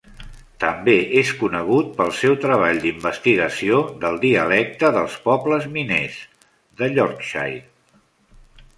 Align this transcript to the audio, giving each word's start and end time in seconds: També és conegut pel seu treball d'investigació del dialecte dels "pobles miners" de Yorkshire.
També 0.61 0.95
és 1.19 1.33
conegut 1.41 1.91
pel 1.99 2.09
seu 2.21 2.33
treball 2.47 2.81
d'investigació 2.87 3.83
del 4.07 4.19
dialecte 4.27 4.93
dels 4.99 5.21
"pobles 5.29 5.71
miners" 5.79 6.21
de 6.83 6.93
Yorkshire. 7.01 7.65